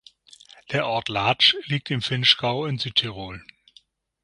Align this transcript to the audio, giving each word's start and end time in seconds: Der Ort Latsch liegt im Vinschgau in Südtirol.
Der 0.71 0.87
Ort 0.87 1.09
Latsch 1.09 1.53
liegt 1.67 1.91
im 1.91 2.01
Vinschgau 2.01 2.65
in 2.65 2.79
Südtirol. 2.79 3.45